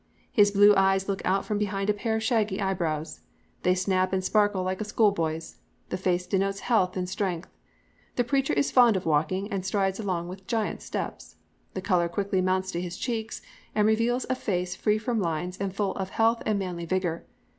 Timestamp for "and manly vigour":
16.47-17.27